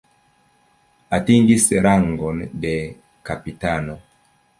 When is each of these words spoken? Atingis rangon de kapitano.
Atingis 1.17 1.65
rangon 1.87 2.39
de 2.63 2.73
kapitano. 3.29 3.99